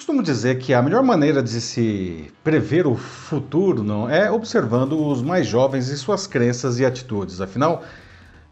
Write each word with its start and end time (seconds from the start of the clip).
costumo 0.00 0.22
dizer 0.22 0.58
que 0.58 0.72
a 0.72 0.80
melhor 0.80 1.02
maneira 1.02 1.42
de 1.42 1.60
se 1.60 2.32
prever 2.42 2.86
o 2.86 2.96
futuro 2.96 3.84
não 3.84 4.08
é 4.08 4.30
observando 4.30 4.98
os 4.98 5.20
mais 5.20 5.46
jovens 5.46 5.88
e 5.88 5.98
suas 5.98 6.26
crenças 6.26 6.78
e 6.78 6.86
atitudes. 6.86 7.38
Afinal, 7.38 7.84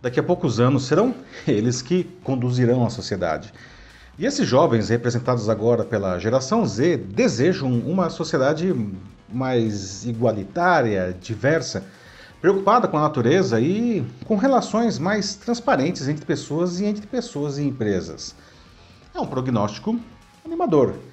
daqui 0.03 0.21
a 0.21 0.23
poucos 0.23 0.61
anos 0.61 0.85
serão 0.85 1.15
eles 1.49 1.81
que 1.81 2.05
conduzirão 2.23 2.85
a 2.85 2.91
sociedade. 2.91 3.51
E 4.19 4.27
esses 4.27 4.47
jovens, 4.47 4.91
representados 4.91 5.49
agora 5.49 5.85
pela 5.85 6.19
geração 6.19 6.67
Z, 6.67 6.99
desejam 6.99 7.73
uma 7.81 8.11
sociedade 8.11 8.75
mais 9.27 10.05
igualitária, 10.05 11.17
diversa, 11.19 11.83
preocupada 12.43 12.87
com 12.87 12.99
a 12.99 13.01
natureza 13.01 13.59
e 13.59 14.05
com 14.27 14.37
relações 14.37 14.99
mais 14.99 15.35
transparentes 15.35 16.09
entre 16.09 16.27
pessoas 16.27 16.79
e 16.79 16.85
entre 16.85 17.07
pessoas 17.07 17.57
e 17.57 17.63
empresas. 17.63 18.35
É 19.15 19.19
um 19.19 19.27
prognóstico 19.27 19.99
animador. 20.45 21.08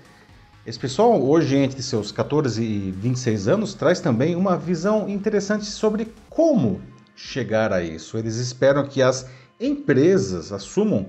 Esse 0.66 0.80
pessoal, 0.80 1.22
hoje 1.22 1.56
entre 1.58 1.80
seus 1.84 2.12
14 2.12 2.64
e 2.64 2.90
26 2.90 3.48
anos, 3.48 3.76
traz 3.76 4.00
também 4.00 4.36
uma 4.36 4.58
visão 4.58 5.08
interessante 5.08 5.66
sobre 5.66 6.12
como 6.28 6.82
chegar 7.16 7.72
a 7.72 7.84
isso. 7.84 8.18
Eles 8.18 8.38
esperam 8.38 8.84
que 8.84 9.00
as 9.00 9.28
empresas 9.60 10.52
assumam 10.52 11.06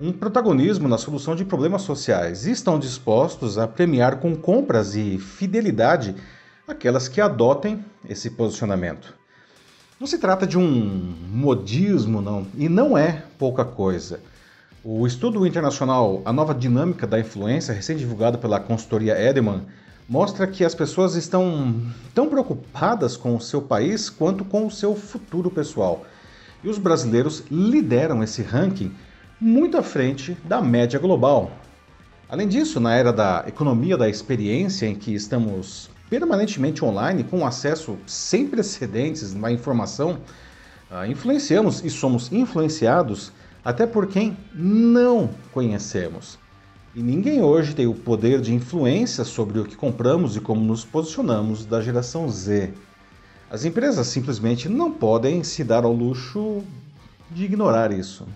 um 0.00 0.10
protagonismo 0.10 0.88
na 0.88 0.96
solução 0.96 1.36
de 1.36 1.44
problemas 1.44 1.82
sociais 1.82 2.46
e 2.46 2.52
estão 2.52 2.78
dispostos 2.78 3.58
a 3.58 3.68
premiar 3.68 4.20
com 4.20 4.34
compras 4.34 4.96
e 4.96 5.18
fidelidade 5.18 6.16
aquelas 6.66 7.06
que 7.06 7.20
adotem 7.20 7.84
esse 8.08 8.30
posicionamento. 8.30 9.14
Não 10.00 10.06
se 10.06 10.16
trata 10.16 10.46
de 10.46 10.56
um 10.56 11.14
modismo, 11.30 12.22
não, 12.22 12.46
e 12.56 12.70
não 12.70 12.96
é 12.96 13.22
pouca 13.38 13.66
coisa. 13.66 14.18
O 14.86 15.06
estudo 15.06 15.46
internacional 15.46 16.20
A 16.26 16.32
Nova 16.32 16.54
Dinâmica 16.54 17.06
da 17.06 17.18
Influência, 17.18 17.72
recém-divulgado 17.72 18.36
pela 18.36 18.60
consultoria 18.60 19.18
Edelman, 19.18 19.62
mostra 20.06 20.46
que 20.46 20.62
as 20.62 20.74
pessoas 20.74 21.14
estão 21.14 21.82
tão 22.14 22.28
preocupadas 22.28 23.16
com 23.16 23.34
o 23.34 23.40
seu 23.40 23.62
país 23.62 24.10
quanto 24.10 24.44
com 24.44 24.66
o 24.66 24.70
seu 24.70 24.94
futuro 24.94 25.50
pessoal. 25.50 26.04
E 26.62 26.68
os 26.68 26.76
brasileiros 26.76 27.44
lideram 27.50 28.22
esse 28.22 28.42
ranking 28.42 28.92
muito 29.40 29.78
à 29.78 29.82
frente 29.82 30.36
da 30.44 30.60
média 30.60 30.98
global. 30.98 31.50
Além 32.28 32.46
disso, 32.46 32.78
na 32.78 32.94
era 32.94 33.10
da 33.10 33.42
economia 33.48 33.96
da 33.96 34.06
experiência, 34.06 34.84
em 34.84 34.94
que 34.94 35.14
estamos 35.14 35.88
permanentemente 36.10 36.84
online, 36.84 37.24
com 37.24 37.46
acesso 37.46 37.96
sem 38.06 38.46
precedentes 38.46 39.34
à 39.42 39.50
informação, 39.50 40.18
ah, 40.90 41.08
influenciamos 41.08 41.82
e 41.82 41.88
somos 41.88 42.30
influenciados 42.30 43.32
até 43.64 43.86
por 43.86 44.06
quem 44.06 44.36
não 44.54 45.30
conhecemos. 45.52 46.38
E 46.94 47.02
ninguém 47.02 47.42
hoje 47.42 47.74
tem 47.74 47.86
o 47.86 47.94
poder 47.94 48.40
de 48.40 48.54
influência 48.54 49.24
sobre 49.24 49.58
o 49.58 49.64
que 49.64 49.74
compramos 49.74 50.36
e 50.36 50.40
como 50.40 50.64
nos 50.64 50.84
posicionamos 50.84 51.64
da 51.64 51.80
geração 51.80 52.28
Z. 52.28 52.72
As 53.50 53.64
empresas 53.64 54.06
simplesmente 54.06 54.68
não 54.68 54.92
podem 54.92 55.42
se 55.42 55.64
dar 55.64 55.84
ao 55.84 55.92
luxo 55.92 56.62
de 57.30 57.44
ignorar 57.44 57.90
isso. 57.90 58.26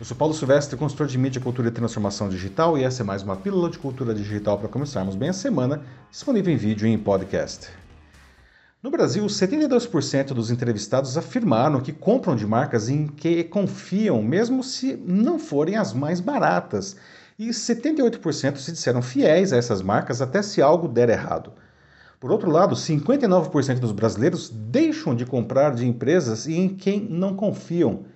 Eu 0.00 0.06
sou 0.06 0.16
Paulo 0.16 0.34
Silvestre, 0.34 0.76
consultor 0.76 1.06
de 1.06 1.18
mídia, 1.18 1.40
cultura 1.40 1.68
e 1.68 1.70
transformação 1.70 2.28
digital, 2.28 2.76
e 2.76 2.82
essa 2.82 3.02
é 3.02 3.04
mais 3.04 3.22
uma 3.22 3.36
pílula 3.36 3.70
de 3.70 3.78
cultura 3.78 4.14
digital 4.14 4.58
para 4.58 4.68
começarmos 4.68 5.14
bem 5.14 5.28
a 5.28 5.32
semana, 5.32 5.82
disponível 6.10 6.52
em 6.52 6.56
vídeo 6.56 6.88
e 6.88 6.90
em 6.90 6.98
podcast. 6.98 7.68
No 8.82 8.90
Brasil, 8.90 9.24
72% 9.24 10.34
dos 10.34 10.50
entrevistados 10.50 11.16
afirmaram 11.16 11.80
que 11.80 11.92
compram 11.92 12.34
de 12.34 12.44
marcas 12.44 12.88
em 12.88 13.06
que 13.06 13.44
confiam, 13.44 14.20
mesmo 14.20 14.64
se 14.64 14.96
não 15.06 15.38
forem 15.38 15.76
as 15.76 15.92
mais 15.92 16.18
baratas, 16.18 16.96
e 17.38 17.50
78% 17.50 18.56
se 18.56 18.72
disseram 18.72 19.00
fiéis 19.00 19.52
a 19.52 19.56
essas 19.56 19.82
marcas 19.82 20.20
até 20.20 20.42
se 20.42 20.60
algo 20.60 20.88
der 20.88 21.10
errado. 21.10 21.52
Por 22.18 22.32
outro 22.32 22.50
lado, 22.50 22.74
59% 22.74 23.78
dos 23.78 23.92
brasileiros 23.92 24.50
deixam 24.50 25.14
de 25.14 25.24
comprar 25.24 25.76
de 25.76 25.86
empresas 25.86 26.48
em 26.48 26.68
quem 26.68 27.06
não 27.08 27.36
confiam. 27.36 28.06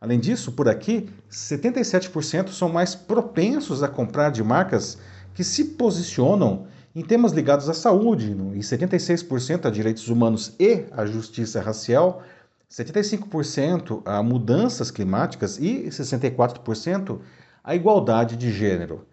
Além 0.00 0.20
disso, 0.20 0.52
por 0.52 0.68
aqui, 0.68 1.10
77% 1.32 2.50
são 2.50 2.68
mais 2.68 2.94
propensos 2.94 3.82
a 3.82 3.88
comprar 3.88 4.30
de 4.30 4.44
marcas 4.44 4.98
que 5.34 5.42
se 5.42 5.64
posicionam 5.64 6.66
em 6.94 7.02
temas 7.02 7.32
ligados 7.32 7.68
à 7.68 7.74
saúde, 7.74 8.30
e 8.30 8.58
76% 8.58 9.64
a 9.64 9.70
direitos 9.70 10.08
humanos 10.08 10.54
e 10.58 10.84
à 10.92 11.06
justiça 11.06 11.60
racial, 11.60 12.22
75% 12.70 14.02
a 14.04 14.22
mudanças 14.22 14.90
climáticas 14.90 15.58
e 15.58 15.88
64% 15.88 17.18
a 17.64 17.74
igualdade 17.74 18.36
de 18.36 18.50
gênero. 18.50 19.06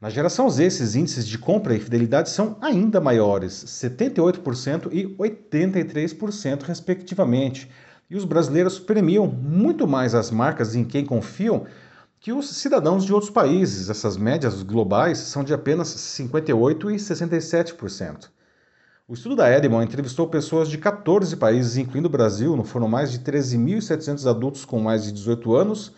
Na 0.00 0.10
geração 0.10 0.48
Z, 0.50 0.64
esses 0.64 0.94
índices 0.94 1.26
de 1.26 1.38
compra 1.38 1.74
e 1.74 1.80
fidelidade 1.80 2.28
são 2.28 2.56
ainda 2.60 3.00
maiores, 3.00 3.52
78% 3.52 4.88
e 4.92 5.06
83%, 5.16 6.62
respectivamente. 6.62 7.70
E 8.10 8.16
os 8.16 8.24
brasileiros 8.24 8.78
premiam 8.78 9.26
muito 9.26 9.88
mais 9.88 10.14
as 10.14 10.30
marcas 10.30 10.74
em 10.74 10.84
quem 10.84 11.06
confiam 11.06 11.64
que 12.24 12.32
os 12.32 12.48
cidadãos 12.56 13.04
de 13.04 13.12
outros 13.12 13.30
países. 13.30 13.90
Essas 13.90 14.16
médias 14.16 14.62
globais 14.62 15.18
são 15.18 15.44
de 15.44 15.52
apenas 15.52 15.88
58% 15.88 16.90
e 16.90 16.96
67%. 16.96 18.30
O 19.06 19.12
estudo 19.12 19.36
da 19.36 19.54
Edmond 19.54 19.84
entrevistou 19.84 20.26
pessoas 20.26 20.70
de 20.70 20.78
14 20.78 21.36
países, 21.36 21.76
incluindo 21.76 22.08
o 22.08 22.10
Brasil, 22.10 22.64
foram 22.64 22.88
mais 22.88 23.12
de 23.12 23.18
13.700 23.18 24.26
adultos 24.26 24.64
com 24.64 24.80
mais 24.80 25.04
de 25.04 25.12
18 25.12 25.54
anos 25.54 25.92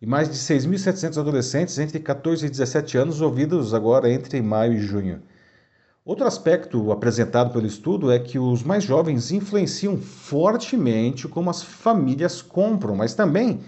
e 0.00 0.06
mais 0.06 0.28
de 0.28 0.36
6.700 0.36 1.18
adolescentes 1.18 1.76
entre 1.80 1.98
14 1.98 2.46
e 2.46 2.48
17 2.48 2.98
anos, 2.98 3.20
ouvidos 3.20 3.74
agora 3.74 4.08
entre 4.08 4.40
maio 4.40 4.74
e 4.74 4.78
junho. 4.80 5.20
Outro 6.04 6.24
aspecto 6.24 6.92
apresentado 6.92 7.52
pelo 7.52 7.66
estudo 7.66 8.12
é 8.12 8.20
que 8.20 8.38
os 8.38 8.62
mais 8.62 8.84
jovens 8.84 9.32
influenciam 9.32 9.98
fortemente 9.98 11.26
como 11.26 11.50
as 11.50 11.60
famílias 11.60 12.40
compram, 12.40 12.94
mas 12.94 13.14
também 13.14 13.62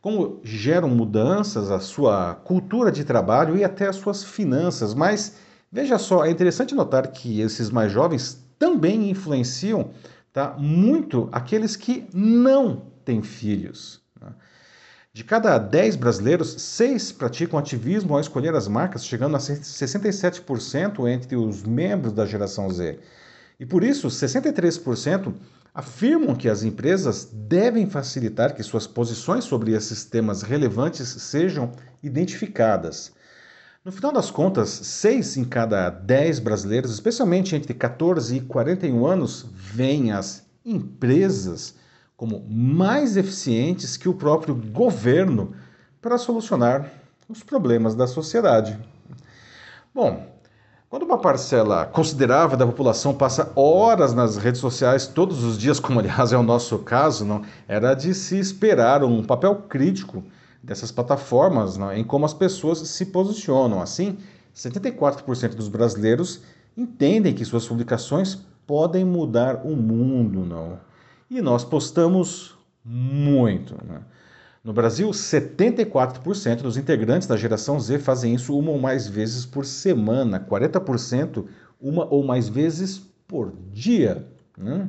como 0.00 0.40
geram 0.42 0.88
mudanças 0.88 1.70
a 1.70 1.78
sua 1.78 2.34
cultura 2.34 2.90
de 2.90 3.04
trabalho 3.04 3.56
e 3.56 3.64
até 3.64 3.88
as 3.88 3.96
suas 3.96 4.24
finanças. 4.24 4.94
Mas 4.94 5.36
veja 5.70 5.98
só, 5.98 6.24
é 6.24 6.30
interessante 6.30 6.74
notar 6.74 7.08
que 7.08 7.40
esses 7.40 7.70
mais 7.70 7.92
jovens 7.92 8.42
também 8.58 9.10
influenciam 9.10 9.90
tá, 10.32 10.54
muito 10.58 11.28
aqueles 11.32 11.76
que 11.76 12.08
não 12.14 12.82
têm 13.04 13.22
filhos. 13.22 14.00
Né? 14.20 14.32
De 15.12 15.24
cada 15.24 15.58
10 15.58 15.96
brasileiros, 15.96 16.52
6 16.52 17.12
praticam 17.12 17.58
ativismo 17.58 18.14
ao 18.14 18.20
escolher 18.20 18.54
as 18.54 18.68
marcas, 18.68 19.04
chegando 19.04 19.36
a 19.36 19.40
67% 19.40 21.08
entre 21.08 21.36
os 21.36 21.62
membros 21.62 22.12
da 22.12 22.24
geração 22.24 22.70
Z. 22.70 23.00
E 23.60 23.66
por 23.66 23.84
isso, 23.84 24.08
63% 24.08 25.34
afirmam 25.74 26.34
que 26.34 26.48
as 26.48 26.62
empresas 26.62 27.28
devem 27.30 27.86
facilitar 27.88 28.54
que 28.54 28.62
suas 28.62 28.86
posições 28.86 29.44
sobre 29.44 29.72
esses 29.72 30.02
temas 30.02 30.40
relevantes 30.40 31.06
sejam 31.08 31.70
identificadas. 32.02 33.12
No 33.84 33.92
final 33.92 34.12
das 34.12 34.30
contas, 34.30 34.70
6 34.70 35.36
em 35.36 35.44
cada 35.44 35.90
10 35.90 36.38
brasileiros, 36.38 36.90
especialmente 36.90 37.54
entre 37.54 37.74
14 37.74 38.36
e 38.38 38.40
41 38.40 39.06
anos, 39.06 39.46
veem 39.54 40.10
as 40.10 40.46
empresas 40.64 41.74
como 42.16 42.46
mais 42.48 43.18
eficientes 43.18 43.96
que 43.98 44.08
o 44.08 44.14
próprio 44.14 44.54
governo 44.54 45.54
para 46.00 46.16
solucionar 46.16 46.90
os 47.28 47.42
problemas 47.42 47.94
da 47.94 48.06
sociedade. 48.06 48.78
Bom, 49.94 50.39
quando 50.90 51.04
uma 51.04 51.18
parcela 51.18 51.86
considerável 51.86 52.56
da 52.56 52.66
população 52.66 53.14
passa 53.14 53.52
horas 53.54 54.12
nas 54.12 54.36
redes 54.36 54.60
sociais 54.60 55.06
todos 55.06 55.44
os 55.44 55.56
dias, 55.56 55.78
como 55.80 56.00
aliás 56.00 56.32
é 56.32 56.36
o 56.36 56.42
nosso 56.42 56.80
caso, 56.80 57.24
não, 57.24 57.42
era 57.68 57.94
de 57.94 58.12
se 58.12 58.36
esperar 58.36 59.04
um 59.04 59.22
papel 59.22 59.54
crítico 59.54 60.24
dessas 60.60 60.90
plataformas 60.90 61.76
não, 61.76 61.92
em 61.92 62.02
como 62.02 62.26
as 62.26 62.34
pessoas 62.34 62.80
se 62.80 63.06
posicionam. 63.06 63.80
Assim, 63.80 64.18
74% 64.52 65.54
dos 65.54 65.68
brasileiros 65.68 66.42
entendem 66.76 67.34
que 67.34 67.44
suas 67.44 67.68
publicações 67.68 68.36
podem 68.66 69.04
mudar 69.04 69.64
o 69.64 69.76
mundo, 69.76 70.40
não. 70.44 70.80
E 71.30 71.40
nós 71.40 71.64
postamos 71.64 72.58
muito. 72.84 73.76
Né? 73.86 74.00
No 74.62 74.74
Brasil, 74.74 75.08
74% 75.08 76.60
dos 76.60 76.76
integrantes 76.76 77.26
da 77.26 77.36
geração 77.36 77.80
Z 77.80 77.98
fazem 77.98 78.34
isso 78.34 78.56
uma 78.58 78.70
ou 78.70 78.78
mais 78.78 79.08
vezes 79.08 79.46
por 79.46 79.64
semana, 79.64 80.38
40% 80.38 81.46
uma 81.80 82.06
ou 82.06 82.22
mais 82.22 82.46
vezes 82.46 83.00
por 83.26 83.54
dia. 83.72 84.26
Né? 84.58 84.86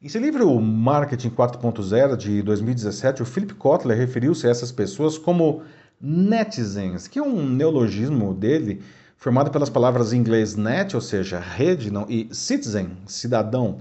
Em 0.00 0.08
seu 0.08 0.20
livro 0.20 0.60
Marketing 0.60 1.30
4.0 1.30 2.16
de 2.16 2.42
2017, 2.42 3.22
o 3.22 3.26
Philip 3.26 3.54
Kotler 3.54 3.98
referiu-se 3.98 4.46
a 4.46 4.50
essas 4.50 4.70
pessoas 4.70 5.18
como 5.18 5.62
netizens, 6.00 7.08
que 7.08 7.18
é 7.18 7.22
um 7.22 7.48
neologismo 7.48 8.32
dele 8.34 8.82
formado 9.16 9.50
pelas 9.50 9.70
palavras 9.70 10.12
em 10.12 10.18
inglês 10.18 10.54
net, 10.54 10.94
ou 10.94 11.00
seja, 11.00 11.40
rede, 11.40 11.90
não, 11.90 12.06
e 12.08 12.28
citizen, 12.30 12.90
cidadão. 13.06 13.80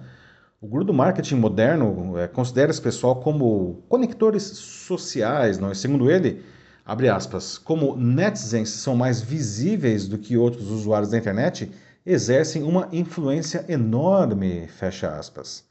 O 0.63 0.67
guru 0.67 0.85
do 0.85 0.93
marketing 0.93 1.35
moderno 1.35 2.17
é, 2.17 2.25
considera 2.25 2.71
esse 2.71 2.81
pessoal 2.81 3.17
como 3.17 3.83
conectores 3.89 4.43
sociais, 4.43 5.59
não? 5.59 5.69
É? 5.69 5.73
segundo 5.73 6.09
ele, 6.09 6.41
Abre 6.85 7.07
aspas. 7.07 7.57
Como 7.57 7.95
netizens 7.95 8.69
são 8.69 8.95
mais 8.95 9.21
visíveis 9.21 10.07
do 10.07 10.17
que 10.17 10.37
outros 10.37 10.69
usuários 10.69 11.11
da 11.11 11.17
internet, 11.17 11.71
exercem 12.05 12.61
uma 12.63 12.89
influência 12.91 13.65
enorme, 13.69 14.67
fecha 14.67 15.09
aspas. 15.09 15.65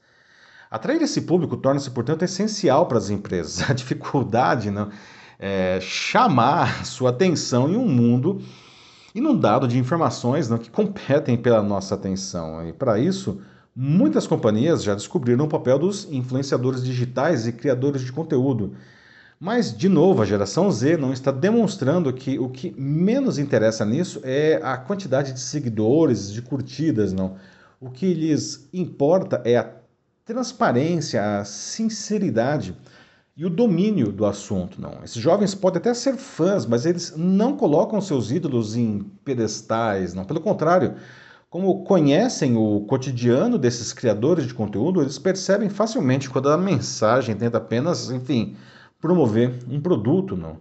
Atrair 0.71 1.03
esse 1.03 1.21
público 1.23 1.57
torna-se, 1.57 1.91
portanto, 1.91 2.23
essencial 2.23 2.87
para 2.87 2.97
as 2.97 3.11
empresas. 3.11 3.61
A 3.69 3.75
dificuldade 3.75 4.71
não, 4.71 4.91
é 5.39 5.79
chamar 5.81 6.87
sua 6.87 7.11
atenção 7.11 7.69
em 7.69 7.77
um 7.77 7.87
mundo 7.87 8.41
inundado 9.15 9.69
de 9.69 9.79
informações 9.79 10.49
não, 10.49 10.57
que 10.57 10.71
competem 10.71 11.37
pela 11.37 11.63
nossa 11.63 11.95
atenção. 11.95 12.67
E 12.67 12.73
para 12.73 12.99
isso, 12.99 13.43
muitas 13.75 14.27
companhias 14.27 14.83
já 14.83 14.95
descobriram 14.95 15.45
o 15.45 15.49
papel 15.49 15.79
dos 15.79 16.07
influenciadores 16.11 16.85
digitais 16.85 17.47
e 17.47 17.53
criadores 17.53 18.03
de 18.03 18.13
conteúdo. 18.13 18.75
Mas, 19.41 19.77
de 19.77 19.89
novo, 19.89 20.23
a 20.23 20.25
geração 20.25 20.71
Z 20.71 20.97
não 20.97 21.13
está 21.13 21.33
demonstrando 21.33 22.13
que 22.13 22.39
o 22.39 22.49
que 22.49 22.73
menos 22.79 23.39
interessa 23.39 23.85
nisso 23.85 24.21
é 24.23 24.61
a 24.63 24.77
quantidade 24.77 25.33
de 25.33 25.41
seguidores, 25.41 26.33
de 26.33 26.41
curtidas, 26.41 27.13
não. 27.13 27.37
O 27.81 27.91
que 27.91 28.15
lhes 28.15 28.69
importa 28.73 29.43
é 29.45 29.57
a 29.57 29.69
transparência, 30.25 31.41
a 31.41 31.45
sinceridade 31.45 32.77
e 33.37 33.45
o 33.45 33.51
domínio 33.51 34.13
do 34.13 34.25
assunto, 34.25 34.81
não. 34.81 35.03
Esses 35.03 35.21
jovens 35.21 35.55
podem 35.55 35.81
até 35.81 35.93
ser 35.93 36.17
fãs, 36.17 36.65
mas 36.65 36.87
eles 36.87 37.15
não 37.17 37.57
colocam 37.57 38.01
seus 38.01 38.31
ídolos 38.31 38.77
em 38.77 39.01
pedestais, 39.25 40.15
não. 40.15 40.25
Pelo 40.25 40.41
contrário, 40.41 40.95
como 41.53 41.85
conhecem 41.85 42.57
o 42.57 42.81
cotidiano 42.81 43.59
desses 43.59 43.93
criadores 43.93 44.47
de 44.47 44.55
conteúdo, 44.55 45.03
eles 45.03 45.19
percebem 45.19 45.69
facilmente 45.69 46.31
quando 46.31 46.49
a 46.49 46.57
mensagem 46.57 47.37
tenta 47.37 47.59
apenas, 47.59 48.11
enfim, 48.11 48.57
promover 48.99 49.59
um 49.69 49.79
produto, 49.79 50.35
não. 50.35 50.57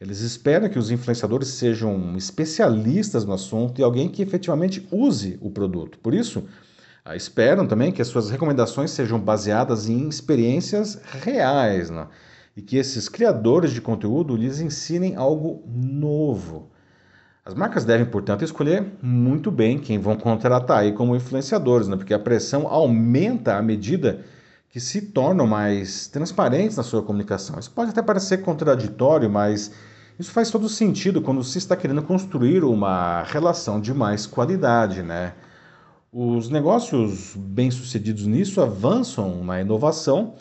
Eles 0.00 0.20
esperam 0.20 0.68
que 0.68 0.78
os 0.78 0.92
influenciadores 0.92 1.48
sejam 1.48 2.16
especialistas 2.16 3.24
no 3.24 3.32
assunto 3.32 3.80
e 3.80 3.82
alguém 3.82 4.08
que 4.08 4.22
efetivamente 4.22 4.86
use 4.92 5.36
o 5.40 5.50
produto. 5.50 5.98
Por 5.98 6.14
isso, 6.14 6.44
ah, 7.04 7.16
esperam 7.16 7.66
também 7.66 7.90
que 7.90 8.00
as 8.00 8.06
suas 8.06 8.30
recomendações 8.30 8.92
sejam 8.92 9.18
baseadas 9.18 9.88
em 9.88 10.08
experiências 10.08 11.00
reais 11.20 11.90
né? 11.90 12.06
e 12.56 12.62
que 12.62 12.76
esses 12.76 13.08
criadores 13.08 13.72
de 13.72 13.80
conteúdo 13.80 14.36
lhes 14.36 14.60
ensinem 14.60 15.16
algo 15.16 15.64
novo. 15.66 16.70
As 17.48 17.54
marcas 17.54 17.82
devem, 17.82 18.04
portanto, 18.04 18.44
escolher 18.44 18.86
muito 19.00 19.50
bem 19.50 19.78
quem 19.78 19.98
vão 19.98 20.14
contratar 20.16 20.80
aí 20.80 20.92
como 20.92 21.16
influenciadores, 21.16 21.88
né? 21.88 21.96
porque 21.96 22.12
a 22.12 22.18
pressão 22.18 22.68
aumenta 22.68 23.56
à 23.56 23.62
medida 23.62 24.20
que 24.68 24.78
se 24.78 25.00
tornam 25.00 25.46
mais 25.46 26.08
transparentes 26.08 26.76
na 26.76 26.82
sua 26.82 27.02
comunicação. 27.02 27.58
Isso 27.58 27.70
pode 27.70 27.88
até 27.88 28.02
parecer 28.02 28.42
contraditório, 28.42 29.30
mas 29.30 29.72
isso 30.18 30.30
faz 30.30 30.50
todo 30.50 30.68
sentido 30.68 31.22
quando 31.22 31.42
se 31.42 31.56
está 31.56 31.74
querendo 31.74 32.02
construir 32.02 32.62
uma 32.62 33.22
relação 33.22 33.80
de 33.80 33.94
mais 33.94 34.26
qualidade, 34.26 35.02
né? 35.02 35.32
Os 36.12 36.50
negócios 36.50 37.34
bem-sucedidos 37.34 38.26
nisso 38.26 38.60
avançam 38.60 39.42
na 39.42 39.58
inovação 39.58 40.34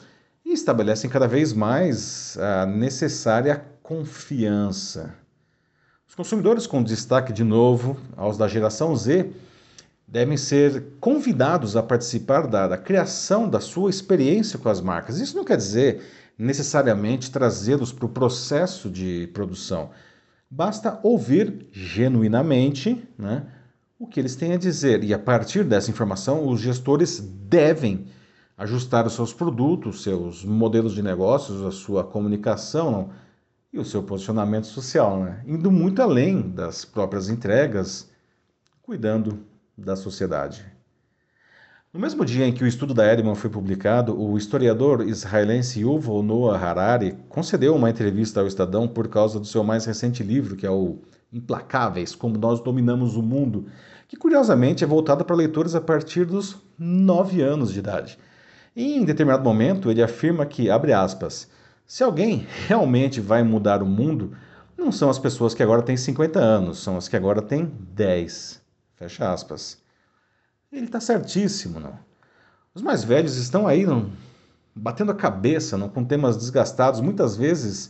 e 0.44 0.51
estabelecem 0.51 1.09
cada 1.09 1.25
vez 1.25 1.54
mais 1.54 2.38
a 2.38 2.65
necessária 2.65 3.63
confiança. 3.81 5.25
Os 6.07 6.15
consumidores, 6.15 6.65
com 6.65 6.81
destaque 6.81 7.33
de 7.33 7.44
novo 7.44 7.98
aos 8.15 8.38
da 8.38 8.48
geração 8.48 8.95
Z, 8.95 9.30
devem 10.07 10.38
ser 10.38 10.94
convidados 11.01 11.75
a 11.75 11.83
participar 11.83 12.48
da, 12.48 12.65
da 12.65 12.77
criação 12.77 13.50
da 13.50 13.59
sua 13.59 13.89
experiência 13.89 14.57
com 14.57 14.69
as 14.69 14.80
marcas. 14.80 15.19
Isso 15.19 15.36
não 15.36 15.44
quer 15.44 15.57
dizer 15.57 16.01
necessariamente 16.38 17.30
trazê-los 17.30 17.92
para 17.92 18.06
o 18.06 18.09
processo 18.09 18.89
de 18.89 19.27
produção. 19.33 19.89
Basta 20.50 20.98
ouvir 21.04 21.68
genuinamente 21.74 23.06
né, 23.18 23.45
o 24.00 24.07
que 24.07 24.18
eles 24.18 24.36
têm 24.38 24.54
a 24.54 24.57
dizer. 24.57 25.04
E 25.04 25.13
a 25.13 25.19
partir 25.19 25.65
dessa 25.65 25.92
informação, 25.92 26.48
os 26.48 26.62
gestores 26.62 27.19
devem 27.19 28.07
ajustar 28.57 29.06
os 29.06 29.13
seus 29.13 29.33
produtos, 29.33 30.04
seus 30.04 30.45
modelos 30.45 30.94
de 30.95 31.04
negócios, 31.04 31.62
a 31.63 31.71
sua 31.71 32.04
comunicação 32.04 32.92
não? 32.92 33.26
E 33.72 33.80
o 33.80 33.86
seu 33.86 34.02
posicionamento 34.02 34.68
social, 34.68 35.24
né? 35.24 35.44
indo 35.46 35.72
muito 35.72 36.02
além 36.02 36.42
das 36.42 36.86
próprias 36.86 37.30
entregas, 37.30 38.10
cuidando 38.81 39.46
da 39.78 39.96
sociedade. 39.96 40.66
No 41.94 42.00
mesmo 42.00 42.25
dia 42.25 42.46
em 42.46 42.54
que 42.54 42.64
o 42.64 42.68
estudo 42.68 42.94
da 42.94 43.12
Edman 43.12 43.34
foi 43.34 43.50
publicado, 43.50 44.19
o 44.19 44.38
historiador 44.38 45.08
israelense 45.08 45.81
Yuval 45.81 46.22
Noah 46.22 46.58
Harari 46.58 47.18
concedeu 47.30 47.75
uma 47.75 47.90
entrevista 47.90 48.40
ao 48.40 48.48
Estadão 48.48 48.88
por 48.88 49.08
causa 49.08 49.40
do 49.40 49.46
seu 49.46 49.64
mais 49.64 49.86
recente 49.86 50.22
livro, 50.22 50.56
que 50.56 50.66
é 50.66 50.69
o 50.69 51.00
Implacáveis, 51.31 52.14
Como 52.14 52.38
Nós 52.38 52.60
Dominamos 52.60 53.16
o 53.16 53.22
Mundo, 53.22 53.68
que 54.08 54.16
curiosamente 54.16 54.84
é 54.84 54.88
voltado 54.88 55.25
para 55.25 55.36
leitores 55.36 55.75
a 55.75 55.81
partir 55.81 56.25
dos 56.25 56.58
9 56.78 57.42
anos 57.42 57.74
de 57.74 57.80
idade. 57.80 58.19
E, 58.75 58.96
em 58.96 59.04
determinado 59.04 59.44
momento, 59.44 59.90
ele 59.90 60.04
afirma 60.04 60.46
que, 60.46 60.69
abre 60.69 60.94
aspas, 60.94 61.50
se 61.88 62.04
alguém 62.04 62.45
realmente 62.68 63.22
vai 63.22 63.42
mudar 63.44 63.81
o 63.81 63.86
mundo, 63.86 64.36
não 64.78 64.92
são 64.92 65.10
as 65.10 65.18
pessoas 65.18 65.54
que 65.54 65.63
agora 65.63 65.81
têm 65.81 65.95
50 65.95 66.38
anos, 66.38 66.80
são 66.80 66.98
as 66.98 67.07
que 67.07 67.16
agora 67.16 67.42
têm 67.42 67.72
10. 67.94 68.62
Fecha 68.98 69.31
aspas. 69.31 69.78
Ele 70.69 70.86
está 70.86 71.00
certíssimo, 71.00 71.80
não? 71.80 71.98
Os 72.75 72.81
mais 72.81 73.06
velhos 73.06 73.38
estão 73.38 73.66
aí 73.66 73.86
não, 73.86 74.12
batendo 74.75 75.13
a 75.13 75.16
cabeça 75.16 75.78
não, 75.78 75.88
com 75.88 76.04
temas 76.04 76.36
desgastados, 76.36 77.00
muitas 77.00 77.38
vezes 77.38 77.90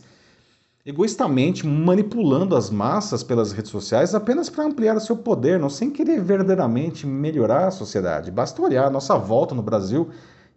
egoístamente 0.86 1.66
manipulando 1.66 2.56
as 2.56 2.70
massas 2.70 3.24
pelas 3.24 3.50
redes 3.50 3.70
sociais 3.70 4.14
apenas 4.14 4.48
para 4.48 4.64
ampliar 4.64 4.96
o 4.96 5.00
seu 5.00 5.16
poder, 5.16 5.58
não 5.58 5.68
sem 5.68 5.90
querer 5.90 6.22
verdadeiramente 6.22 7.04
melhorar 7.04 7.66
a 7.66 7.72
sociedade. 7.72 8.30
Basta 8.30 8.62
olhar 8.62 8.86
a 8.86 8.90
nossa 8.90 9.18
volta 9.18 9.56
no 9.56 9.62
Brasil 9.62 10.08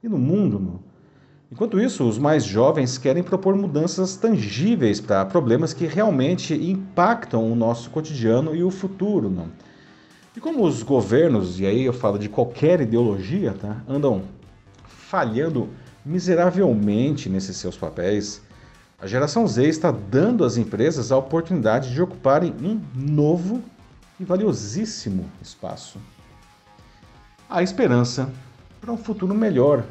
e 0.02 0.08
no 0.08 0.20
mundo. 0.20 0.60
Não? 0.60 0.91
Enquanto 1.52 1.82
isso, 1.82 2.08
os 2.08 2.18
mais 2.18 2.46
jovens 2.46 2.98
querem 2.98 3.22
propor 3.22 3.58
mudanças 3.58 4.16
tangíveis 4.16 5.02
para 5.02 5.26
problemas 5.26 5.74
que 5.74 5.86
realmente 5.86 6.54
impactam 6.54 7.52
o 7.52 7.56
nosso 7.56 7.90
cotidiano 7.90 8.56
e 8.56 8.64
o 8.64 8.72
futuro. 8.72 9.30
Não? 9.30 9.50
E 10.34 10.40
como 10.40 10.66
os 10.66 10.82
governos, 10.82 11.60
e 11.60 11.66
aí 11.66 11.84
eu 11.84 11.92
falo 11.92 12.18
de 12.18 12.30
qualquer 12.30 12.80
ideologia, 12.80 13.54
tá, 13.54 13.84
andam 13.86 14.24
falhando 14.86 15.68
miseravelmente 16.06 17.28
nesses 17.28 17.58
seus 17.58 17.76
papéis, 17.76 18.42
a 18.98 19.06
geração 19.06 19.46
Z 19.46 19.68
está 19.68 19.92
dando 19.92 20.46
às 20.46 20.56
empresas 20.56 21.12
a 21.12 21.18
oportunidade 21.18 21.92
de 21.94 22.02
ocuparem 22.02 22.56
um 22.64 22.80
novo 22.96 23.62
e 24.18 24.24
valiosíssimo 24.24 25.30
espaço. 25.42 26.00
Há 27.50 27.62
esperança 27.62 28.30
para 28.80 28.94
um 28.94 28.98
futuro 28.98 29.36
melhor, 29.36 29.84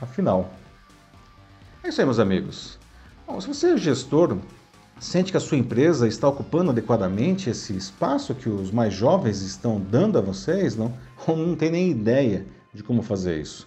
afinal. 0.00 0.52
É 1.88 1.90
isso 1.90 2.02
aí, 2.02 2.04
meus 2.04 2.18
amigos. 2.18 2.78
Bom, 3.26 3.40
se 3.40 3.48
você 3.48 3.70
é 3.70 3.76
gestor, 3.78 4.36
sente 5.00 5.30
que 5.30 5.38
a 5.38 5.40
sua 5.40 5.56
empresa 5.56 6.06
está 6.06 6.28
ocupando 6.28 6.70
adequadamente 6.70 7.48
esse 7.48 7.74
espaço 7.74 8.34
que 8.34 8.46
os 8.46 8.70
mais 8.70 8.92
jovens 8.92 9.40
estão 9.40 9.80
dando 9.80 10.18
a 10.18 10.20
vocês, 10.20 10.76
não? 10.76 10.92
Ou 11.26 11.34
não 11.34 11.56
tem 11.56 11.70
nem 11.70 11.90
ideia 11.90 12.44
de 12.74 12.82
como 12.82 13.00
fazer 13.00 13.40
isso? 13.40 13.66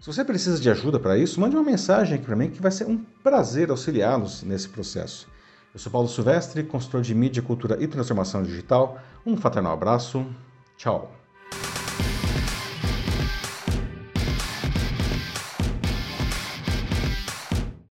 Se 0.00 0.06
você 0.08 0.24
precisa 0.24 0.60
de 0.60 0.68
ajuda 0.68 0.98
para 0.98 1.16
isso, 1.16 1.40
mande 1.40 1.54
uma 1.54 1.62
mensagem 1.62 2.16
aqui 2.16 2.26
para 2.26 2.34
mim 2.34 2.50
que 2.50 2.60
vai 2.60 2.72
ser 2.72 2.88
um 2.88 2.98
prazer 3.22 3.70
auxiliá-los 3.70 4.42
nesse 4.42 4.68
processo. 4.68 5.28
Eu 5.72 5.78
sou 5.78 5.92
Paulo 5.92 6.08
Silvestre, 6.08 6.64
consultor 6.64 7.02
de 7.02 7.14
mídia, 7.14 7.40
cultura 7.40 7.80
e 7.80 7.86
transformação 7.86 8.42
digital. 8.42 8.98
Um 9.24 9.36
fraternal 9.36 9.74
abraço. 9.74 10.26
Tchau. 10.76 11.23